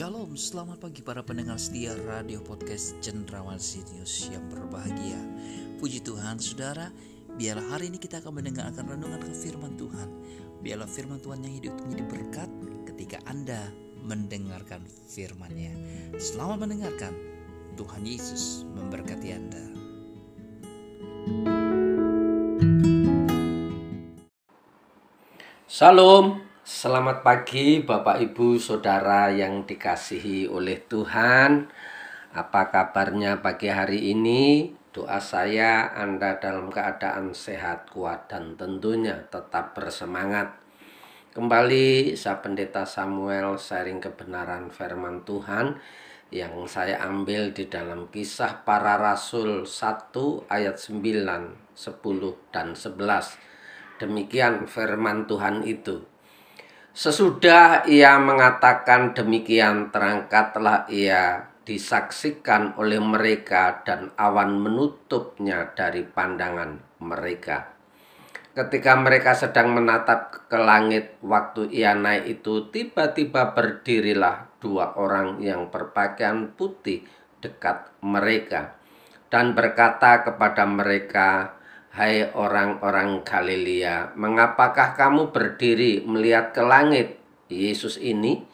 Shalom, 0.00 0.32
selamat 0.32 0.80
pagi 0.80 1.04
para 1.04 1.20
pendengar 1.20 1.60
setia 1.60 1.92
radio 2.08 2.40
podcast 2.40 2.96
Cendrawan 3.04 3.60
Sinius 3.60 4.32
yang 4.32 4.48
berbahagia. 4.48 5.20
Puji 5.76 6.00
Tuhan, 6.00 6.40
saudara, 6.40 6.88
biarlah 7.36 7.68
hari 7.68 7.92
ini 7.92 8.00
kita 8.00 8.24
akan 8.24 8.40
mendengarkan 8.40 8.88
renungan 8.88 9.20
ke 9.20 9.28
firman 9.28 9.76
Tuhan. 9.76 10.08
Biarlah 10.64 10.88
firman 10.88 11.20
Tuhan 11.20 11.44
yang 11.44 11.52
hidup 11.52 11.74
menjadi 11.84 12.04
berkat 12.08 12.48
ketika 12.88 13.20
Anda 13.28 13.68
mendengarkan 14.00 14.88
firman-Nya. 14.88 15.76
Selamat 16.16 16.64
mendengarkan. 16.64 17.12
Tuhan 17.76 18.00
Yesus 18.00 18.64
memberkati 18.72 19.28
Anda. 19.36 19.64
Salam, 25.68 26.49
selamat 26.70 27.26
pagi 27.26 27.82
Bapak 27.82 28.22
Ibu 28.30 28.54
Saudara 28.62 29.26
yang 29.26 29.66
dikasihi 29.66 30.46
oleh 30.46 30.78
Tuhan. 30.78 31.66
Apa 32.30 32.70
kabarnya 32.70 33.42
pagi 33.42 33.66
hari 33.66 34.14
ini? 34.14 34.70
Doa 34.94 35.18
saya 35.18 35.90
Anda 35.98 36.38
dalam 36.38 36.70
keadaan 36.70 37.34
sehat, 37.34 37.90
kuat, 37.90 38.30
dan 38.30 38.54
tentunya 38.54 39.18
tetap 39.34 39.74
bersemangat. 39.74 40.62
Kembali 41.34 42.14
saya 42.14 42.38
Pendeta 42.38 42.86
Samuel 42.86 43.58
sharing 43.58 43.98
kebenaran 43.98 44.70
firman 44.70 45.26
Tuhan 45.26 45.74
yang 46.30 46.54
saya 46.70 47.02
ambil 47.02 47.50
di 47.50 47.66
dalam 47.66 48.06
kisah 48.14 48.62
para 48.62 48.94
rasul 48.94 49.66
1 49.66 50.14
ayat 50.46 50.78
9, 50.78 51.02
10, 51.74 52.54
dan 52.54 52.78
11 52.78 53.50
Demikian 54.00 54.64
firman 54.64 55.28
Tuhan 55.28 55.60
itu. 55.68 56.09
Sesudah 57.00 57.88
ia 57.88 58.20
mengatakan 58.20 59.16
demikian, 59.16 59.88
terangkatlah 59.88 60.84
ia 60.92 61.48
disaksikan 61.64 62.76
oleh 62.76 63.00
mereka 63.00 63.80
dan 63.88 64.12
awan 64.20 64.60
menutupnya 64.60 65.72
dari 65.72 66.04
pandangan 66.04 67.00
mereka. 67.00 67.72
Ketika 68.52 69.00
mereka 69.00 69.32
sedang 69.32 69.72
menatap 69.72 70.44
ke 70.44 70.60
langit, 70.60 71.16
waktu 71.24 71.72
ia 71.72 71.96
naik 71.96 72.36
itu 72.36 72.68
tiba-tiba 72.68 73.56
berdirilah 73.56 74.60
dua 74.60 74.92
orang 75.00 75.40
yang 75.40 75.72
berpakaian 75.72 76.52
putih 76.52 77.08
dekat 77.40 77.96
mereka 78.04 78.76
dan 79.32 79.56
berkata 79.56 80.20
kepada 80.20 80.68
mereka, 80.68 81.56
Hai 81.90 82.22
orang-orang 82.22 83.26
Galilea, 83.26 84.14
mengapakah 84.14 84.94
kamu 84.94 85.34
berdiri 85.34 86.06
melihat 86.06 86.54
ke 86.54 86.62
langit? 86.62 87.18
Yesus 87.50 87.98
ini 87.98 88.46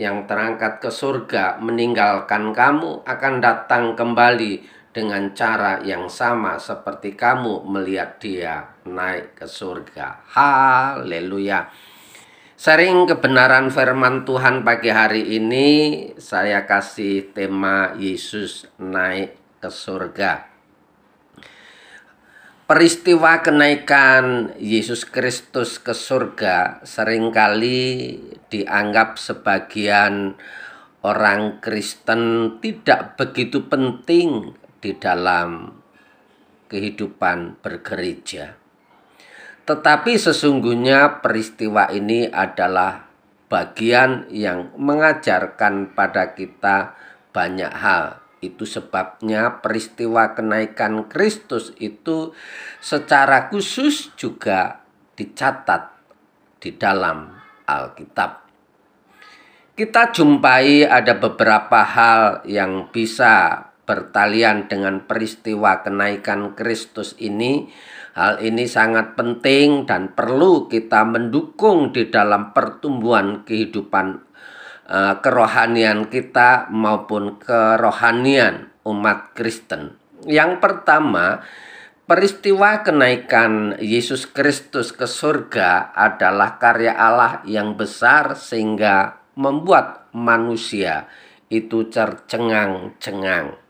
yang 0.00 0.24
terangkat 0.24 0.80
ke 0.80 0.88
surga 0.88 1.60
meninggalkan 1.60 2.56
kamu 2.56 3.04
akan 3.04 3.34
datang 3.44 3.92
kembali 3.92 4.64
dengan 4.88 5.36
cara 5.36 5.84
yang 5.84 6.08
sama 6.08 6.56
seperti 6.56 7.12
kamu 7.12 7.68
melihat 7.68 8.16
dia 8.16 8.72
naik 8.88 9.36
ke 9.36 9.44
surga. 9.44 10.24
Haleluya. 10.32 11.68
Sering 12.56 13.04
kebenaran 13.04 13.68
firman 13.68 14.24
Tuhan 14.24 14.64
pagi 14.64 14.88
hari 14.88 15.36
ini 15.36 15.68
saya 16.16 16.64
kasih 16.64 17.36
tema 17.36 17.92
Yesus 18.00 18.64
naik 18.80 19.36
ke 19.60 19.68
surga. 19.68 20.57
Peristiwa 22.68 23.40
kenaikan 23.40 24.52
Yesus 24.60 25.08
Kristus 25.08 25.80
ke 25.80 25.96
surga 25.96 26.84
sering 26.84 27.32
kali 27.32 28.12
dianggap 28.52 29.16
sebagian 29.16 30.36
orang 31.00 31.64
Kristen 31.64 32.52
tidak 32.60 33.16
begitu 33.16 33.64
penting 33.72 34.52
di 34.84 34.92
dalam 35.00 35.80
kehidupan 36.68 37.56
bergereja. 37.64 38.60
Tetapi 39.64 40.20
sesungguhnya 40.20 41.24
peristiwa 41.24 41.88
ini 41.88 42.28
adalah 42.28 43.08
bagian 43.48 44.28
yang 44.28 44.76
mengajarkan 44.76 45.96
pada 45.96 46.36
kita 46.36 46.92
banyak 47.32 47.72
hal 47.72 48.27
itu 48.38 48.62
sebabnya 48.62 49.58
peristiwa 49.58 50.34
kenaikan 50.34 51.10
Kristus 51.10 51.74
itu 51.82 52.34
secara 52.78 53.50
khusus 53.50 54.14
juga 54.14 54.86
dicatat 55.18 55.90
di 56.62 56.74
dalam 56.78 57.34
Alkitab. 57.66 58.46
Kita 59.78 60.10
jumpai 60.10 60.86
ada 60.86 61.14
beberapa 61.14 61.86
hal 61.86 62.42
yang 62.50 62.90
bisa 62.90 63.62
bertalian 63.88 64.68
dengan 64.68 65.06
peristiwa 65.08 65.80
kenaikan 65.80 66.52
Kristus 66.52 67.16
ini. 67.16 67.70
Hal 68.18 68.42
ini 68.42 68.66
sangat 68.66 69.14
penting 69.14 69.86
dan 69.86 70.12
perlu 70.12 70.66
kita 70.66 71.06
mendukung 71.06 71.94
di 71.94 72.10
dalam 72.10 72.50
pertumbuhan 72.50 73.46
kehidupan 73.46 74.27
Eh, 74.88 75.14
kerohanian 75.20 76.08
kita 76.08 76.72
maupun 76.72 77.36
kerohanian 77.36 78.72
umat 78.88 79.36
Kristen. 79.36 80.00
Yang 80.24 80.64
pertama, 80.64 81.44
peristiwa 82.08 82.80
kenaikan 82.80 83.76
Yesus 83.84 84.24
Kristus 84.24 84.96
ke 84.96 85.04
surga 85.04 85.92
adalah 85.92 86.56
karya 86.56 86.96
Allah 86.96 87.44
yang 87.44 87.76
besar 87.76 88.32
sehingga 88.32 89.20
membuat 89.36 90.08
manusia 90.16 91.04
itu 91.52 91.84
tercengang-cengang. 91.92 93.60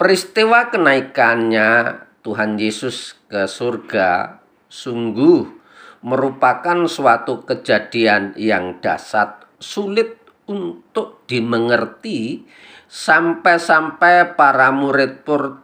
Peristiwa 0.00 0.72
kenaikannya 0.72 2.00
Tuhan 2.24 2.56
Yesus 2.56 3.20
ke 3.28 3.44
surga 3.44 4.40
sungguh 4.72 5.61
merupakan 6.02 6.86
suatu 6.90 7.46
kejadian 7.46 8.34
yang 8.34 8.82
dasar 8.82 9.46
sulit 9.62 10.18
untuk 10.50 11.22
dimengerti 11.30 12.42
sampai-sampai 12.90 14.34
para 14.34 14.74
murid 14.74 15.22
pun 15.22 15.62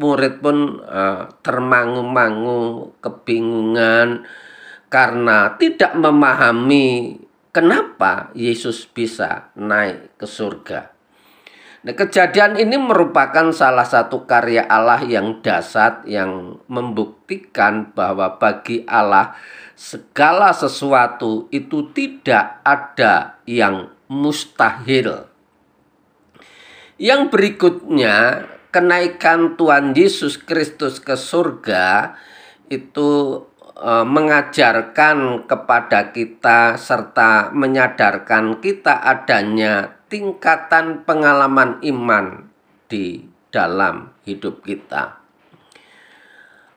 murid 0.00 0.40
pun 0.40 0.80
uh, 0.80 1.28
termangu-mangu 1.44 2.94
kebingungan 3.04 4.24
karena 4.88 5.54
tidak 5.60 5.92
memahami 5.92 7.20
kenapa 7.52 8.32
Yesus 8.32 8.88
bisa 8.88 9.52
naik 9.58 10.16
ke 10.16 10.24
surga. 10.24 10.99
Nah, 11.80 11.96
kejadian 11.96 12.60
ini 12.60 12.76
merupakan 12.76 13.48
salah 13.56 13.88
satu 13.88 14.28
karya 14.28 14.68
Allah 14.68 15.00
yang 15.00 15.40
dasar 15.40 16.04
yang 16.04 16.60
membuktikan 16.68 17.96
bahwa 17.96 18.36
bagi 18.36 18.84
Allah 18.84 19.32
segala 19.72 20.52
sesuatu 20.52 21.48
itu 21.48 21.88
tidak 21.96 22.60
ada 22.68 23.40
yang 23.48 23.88
mustahil. 24.12 25.24
Yang 27.00 27.22
berikutnya, 27.32 28.44
kenaikan 28.68 29.56
Tuhan 29.56 29.96
Yesus 29.96 30.36
Kristus 30.36 31.00
ke 31.00 31.16
surga 31.16 32.12
itu 32.68 33.40
e, 33.72 33.92
mengajarkan 34.04 35.48
kepada 35.48 36.12
kita 36.12 36.76
serta 36.76 37.56
menyadarkan 37.56 38.60
kita 38.60 39.00
adanya 39.00 39.99
tingkatan 40.10 41.06
pengalaman 41.06 41.78
iman 41.86 42.50
di 42.90 43.22
dalam 43.54 44.10
hidup 44.26 44.66
kita. 44.66 45.22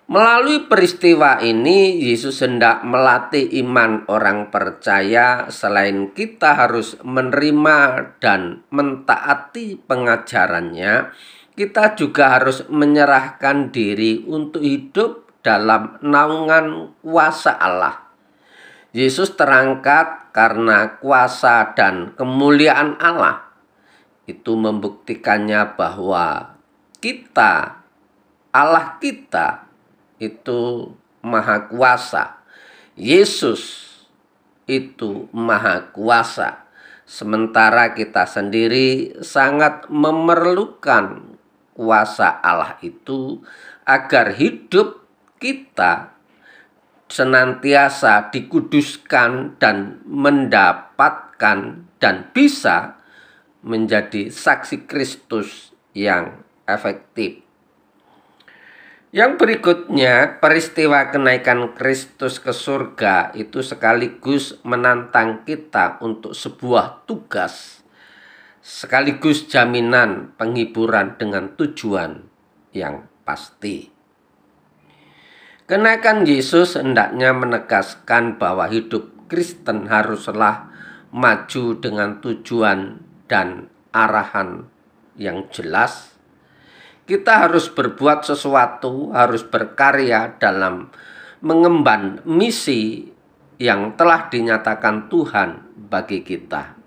Melalui 0.03 0.69
peristiwa 0.69 1.41
ini, 1.41 1.97
Yesus 1.97 2.43
hendak 2.45 2.85
melatih 2.85 3.49
iman 3.65 4.05
orang 4.11 4.53
percaya. 4.53 5.49
Selain 5.49 6.13
kita 6.13 6.53
harus 6.53 6.99
menerima 7.01 7.77
dan 8.21 8.61
mentaati 8.69 9.79
pengajarannya, 9.81 11.09
kita 11.57 11.97
juga 11.97 12.37
harus 12.37 12.61
menyerahkan 12.69 13.73
diri 13.73 14.21
untuk 14.27 14.61
hidup 14.61 15.41
dalam 15.41 15.97
naungan 16.05 16.93
kuasa 17.01 17.57
Allah. 17.57 18.12
Yesus 18.93 19.33
terangkat 19.33 20.29
karena 20.29 21.01
kuasa 21.01 21.73
dan 21.73 22.13
kemuliaan 22.13 23.01
Allah. 23.01 23.49
Itu 24.29 24.53
membuktikannya 24.53 25.73
bahwa 25.73 26.53
kita, 27.01 27.81
Allah 28.53 29.01
kita, 29.01 29.65
itu 30.21 30.93
maha 31.25 31.65
kuasa. 31.73 32.45
Yesus 32.93 33.89
itu 34.69 35.25
maha 35.33 35.89
kuasa. 35.89 36.69
Sementara 37.09 37.97
kita 37.97 38.29
sendiri 38.29 39.17
sangat 39.25 39.89
memerlukan 39.89 41.33
kuasa 41.73 42.29
Allah 42.45 42.77
itu 42.85 43.41
agar 43.89 44.37
hidup 44.37 45.01
kita 45.41 46.12
senantiasa 47.13 48.33
dikuduskan 48.33 49.61
dan 49.61 50.01
mendapat 50.09 51.33
akan 51.43 51.91
dan 51.99 52.31
bisa 52.31 52.95
menjadi 53.67 54.31
saksi 54.31 54.87
Kristus 54.87 55.75
yang 55.91 56.39
efektif. 56.63 57.43
Yang 59.13 59.31
berikutnya, 59.37 60.41
peristiwa 60.41 61.11
kenaikan 61.11 61.75
Kristus 61.77 62.39
ke 62.39 62.49
surga 62.49 63.35
itu 63.37 63.61
sekaligus 63.61 64.57
menantang 64.65 65.45
kita 65.45 66.01
untuk 66.01 66.33
sebuah 66.33 67.05
tugas, 67.05 67.85
sekaligus 68.63 69.45
jaminan 69.51 70.33
penghiburan 70.39 71.19
dengan 71.19 71.53
tujuan 71.59 72.25
yang 72.73 73.05
pasti. 73.21 73.92
Kenaikan 75.63 76.27
Yesus 76.27 76.75
hendaknya 76.75 77.31
menegaskan 77.31 78.35
bahwa 78.35 78.67
hidup 78.67 79.27
Kristen 79.31 79.87
haruslah 79.87 80.69
maju 81.15 81.79
dengan 81.79 82.19
tujuan 82.19 82.99
dan 83.31 83.71
arahan 83.95 84.67
yang 85.15 85.47
jelas 85.53 86.13
kita 87.03 87.47
harus 87.47 87.67
berbuat 87.67 88.23
sesuatu, 88.23 89.11
harus 89.11 89.43
berkarya 89.43 90.39
dalam 90.39 90.87
mengemban 91.43 92.23
misi 92.23 93.11
yang 93.59 93.99
telah 93.99 94.31
dinyatakan 94.31 95.11
Tuhan 95.11 95.49
bagi 95.91 96.23
kita. 96.23 96.79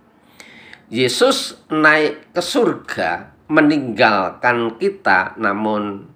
Yesus 0.89 1.61
naik 1.69 2.33
ke 2.33 2.41
surga 2.41 3.11
meninggalkan 3.53 4.81
kita 4.81 5.37
namun 5.37 6.16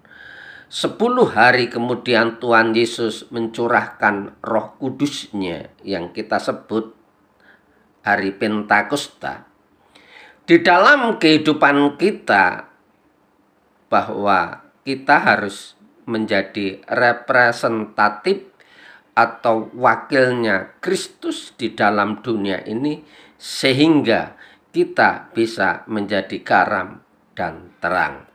sepuluh 0.71 1.27
hari 1.27 1.67
kemudian 1.67 2.39
Tuhan 2.39 2.71
Yesus 2.71 3.27
mencurahkan 3.27 4.39
roh 4.39 4.79
kudusnya 4.79 5.67
yang 5.83 6.15
kita 6.15 6.39
sebut 6.39 6.95
hari 8.07 8.31
Pentakosta. 8.31 9.51
Di 10.47 10.63
dalam 10.63 11.19
kehidupan 11.19 11.99
kita 11.99 12.71
bahwa 13.91 14.63
kita 14.87 15.19
harus 15.19 15.75
menjadi 16.07 16.79
representatif 16.87 18.47
atau 19.11 19.67
wakilnya 19.75 20.79
Kristus 20.79 21.51
di 21.59 21.75
dalam 21.75 22.23
dunia 22.23 22.63
ini 22.63 23.03
sehingga 23.35 24.39
kita 24.71 25.35
bisa 25.35 25.83
menjadi 25.91 26.39
garam 26.39 27.03
dan 27.35 27.75
terang. 27.83 28.30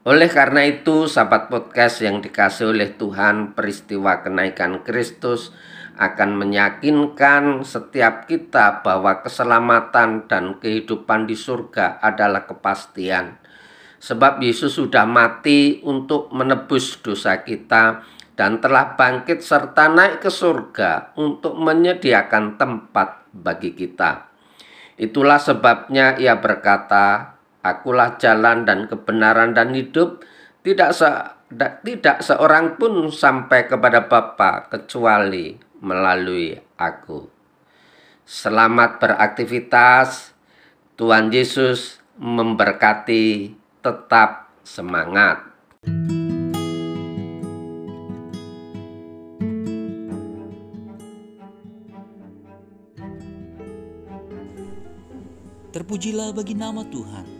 Oleh 0.00 0.32
karena 0.32 0.64
itu, 0.64 1.04
sahabat 1.04 1.52
podcast 1.52 2.00
yang 2.00 2.24
dikasih 2.24 2.72
oleh 2.72 2.96
Tuhan, 2.96 3.52
peristiwa 3.52 4.24
kenaikan 4.24 4.80
Kristus 4.80 5.52
akan 6.00 6.40
meyakinkan 6.40 7.60
setiap 7.68 8.24
kita 8.24 8.80
bahwa 8.80 9.20
keselamatan 9.20 10.24
dan 10.24 10.56
kehidupan 10.56 11.28
di 11.28 11.36
surga 11.36 12.00
adalah 12.00 12.48
kepastian 12.48 13.40
sebab 14.00 14.40
Yesus 14.40 14.80
sudah 14.80 15.04
mati 15.04 15.84
untuk 15.84 16.32
menebus 16.32 16.98
dosa 17.04 17.44
kita 17.44 18.00
dan 18.34 18.56
telah 18.56 18.96
bangkit 18.96 19.44
serta 19.44 19.92
naik 19.92 20.24
ke 20.24 20.32
surga 20.32 21.12
untuk 21.20 21.60
menyediakan 21.60 22.56
tempat 22.56 23.28
bagi 23.36 23.76
kita. 23.76 24.32
Itulah 24.96 25.36
sebabnya 25.36 26.16
ia 26.16 26.40
berkata, 26.40 27.36
Akulah 27.60 28.16
jalan 28.16 28.64
dan 28.64 28.88
kebenaran 28.88 29.52
dan 29.52 29.76
hidup, 29.76 30.24
tidak 30.64 30.96
se 30.96 31.08
tidak 31.84 32.24
seorang 32.24 32.80
pun 32.80 33.12
sampai 33.12 33.68
kepada 33.68 34.08
Bapa 34.08 34.70
kecuali 34.70 35.58
melalui 35.84 36.56
aku. 36.80 37.28
Selamat 38.24 39.02
beraktivitas. 39.02 40.32
Tuhan 40.94 41.32
Yesus 41.32 42.00
memberkati 42.20 43.56
tetap 43.80 44.52
semangat. 44.62 45.50
Terpujilah 55.70 56.36
bagi 56.36 56.52
nama 56.52 56.84
Tuhan. 56.84 57.39